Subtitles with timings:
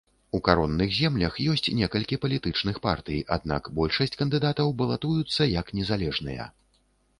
[0.37, 6.53] У каронных землях ёсць некалькі палітычных партый, аднак большасць кандыдатаў балатуюцца як незалежныя.